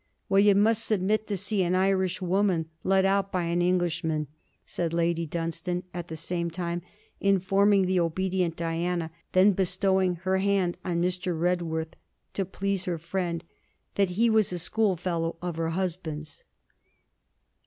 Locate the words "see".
1.37-1.61